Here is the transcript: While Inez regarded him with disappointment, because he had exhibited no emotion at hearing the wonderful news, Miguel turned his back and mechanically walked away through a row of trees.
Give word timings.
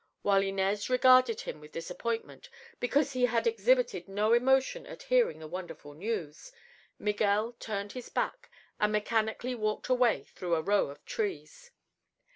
While 0.23 0.41
Inez 0.41 0.89
regarded 0.89 1.41
him 1.41 1.61
with 1.61 1.73
disappointment, 1.73 2.49
because 2.79 3.13
he 3.13 3.27
had 3.27 3.45
exhibited 3.45 4.07
no 4.07 4.33
emotion 4.33 4.87
at 4.87 5.03
hearing 5.03 5.37
the 5.37 5.47
wonderful 5.47 5.93
news, 5.93 6.51
Miguel 6.97 7.55
turned 7.59 7.91
his 7.91 8.09
back 8.09 8.49
and 8.79 8.93
mechanically 8.93 9.53
walked 9.53 9.89
away 9.89 10.23
through 10.23 10.55
a 10.55 10.61
row 10.63 10.89
of 10.89 11.05
trees. 11.05 11.69